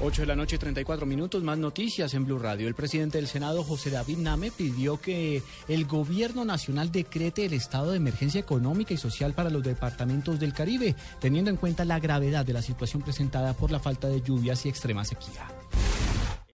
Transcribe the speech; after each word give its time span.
8 0.00 0.22
de 0.22 0.26
la 0.26 0.36
noche, 0.36 0.58
34 0.58 1.06
minutos, 1.06 1.42
más 1.42 1.58
noticias 1.58 2.14
en 2.14 2.24
Blue 2.24 2.38
Radio. 2.38 2.68
El 2.68 2.74
presidente 2.74 3.18
del 3.18 3.26
Senado, 3.26 3.64
José 3.64 3.90
David 3.90 4.18
Name, 4.18 4.52
pidió 4.52 5.00
que 5.00 5.42
el 5.66 5.86
gobierno 5.86 6.44
nacional 6.44 6.92
decrete 6.92 7.44
el 7.44 7.52
estado 7.52 7.90
de 7.90 7.96
emergencia 7.96 8.40
económica 8.40 8.94
y 8.94 8.96
social 8.96 9.32
para 9.32 9.50
los 9.50 9.64
departamentos 9.64 10.38
del 10.38 10.52
Caribe, 10.52 10.94
teniendo 11.20 11.50
en 11.50 11.56
cuenta 11.56 11.84
la 11.84 11.98
gravedad 11.98 12.46
de 12.46 12.52
la 12.52 12.62
situación 12.62 13.02
presentada 13.02 13.54
por 13.54 13.72
la 13.72 13.80
falta 13.80 14.08
de 14.08 14.22
lluvias 14.22 14.64
y 14.66 14.68
extrema 14.68 15.04
sequía. 15.04 15.48